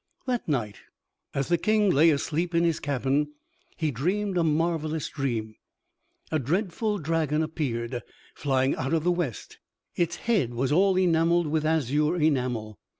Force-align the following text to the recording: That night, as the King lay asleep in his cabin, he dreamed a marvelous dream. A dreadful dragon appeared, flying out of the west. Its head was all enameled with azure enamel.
That 0.25 0.47
night, 0.47 0.77
as 1.35 1.47
the 1.49 1.59
King 1.59 1.91
lay 1.91 2.09
asleep 2.09 2.55
in 2.55 2.63
his 2.63 2.79
cabin, 2.79 3.33
he 3.77 3.91
dreamed 3.91 4.35
a 4.35 4.43
marvelous 4.43 5.07
dream. 5.09 5.53
A 6.31 6.39
dreadful 6.39 6.97
dragon 6.97 7.43
appeared, 7.43 8.01
flying 8.33 8.75
out 8.77 8.93
of 8.95 9.03
the 9.03 9.11
west. 9.11 9.59
Its 9.95 10.15
head 10.15 10.55
was 10.55 10.71
all 10.71 10.97
enameled 10.97 11.45
with 11.45 11.65
azure 11.67 12.15
enamel. 12.15 12.79